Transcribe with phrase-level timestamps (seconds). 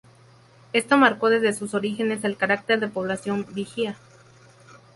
[0.73, 3.97] Esto marcó desde sus orígenes el carácter de población vigía.